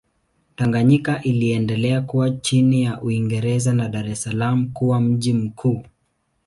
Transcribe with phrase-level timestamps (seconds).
[0.55, 5.83] Tanganyika iliendelea kuwa chini ya Uingereza na Dar es Salaam kuwa mji mkuu.